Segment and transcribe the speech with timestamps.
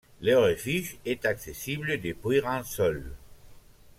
[0.19, 3.05] Le refuge est accessible depuis Ransol.